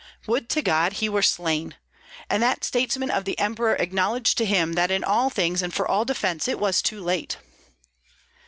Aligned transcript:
Would 0.25 0.49
to 0.49 0.63
God 0.63 0.93
he 0.93 1.07
were 1.07 1.21
slain! 1.21 1.75
And 2.27 2.41
that 2.41 2.63
statesman 2.63 3.11
of 3.11 3.23
the 3.23 3.37
emperor 3.37 3.75
acknowledged 3.75 4.35
to 4.39 4.47
him 4.47 4.73
that 4.73 4.89
in 4.89 5.03
all 5.03 5.29
things 5.29 5.61
and 5.61 5.71
for 5.71 5.87
all 5.87 6.05
defence 6.05 6.47
it 6.47 6.57
was 6.59 6.81
too 6.81 7.03
late." 7.03 7.37